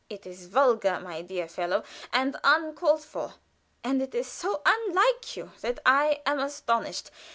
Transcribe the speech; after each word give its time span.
It 0.09 0.25
is 0.25 0.47
vulgar, 0.47 0.99
my 0.99 1.21
dear 1.21 1.47
fellow, 1.47 1.83
and 2.11 2.35
uncalled 2.43 3.03
for; 3.03 3.35
and 3.83 4.01
it 4.01 4.15
is 4.15 4.25
so 4.25 4.63
unlike 4.65 5.37
you 5.37 5.51
that 5.61 5.77
I 5.85 6.23
am 6.25 6.39
astonished. 6.39 7.11